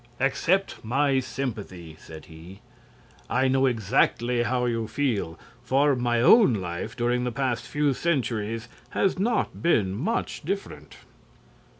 [0.19, 2.61] "Accept my sympathy!" said he.
[3.29, 8.67] "I know exactly how you feel, for my own life during the past few centuries
[8.97, 10.97] has not been much different."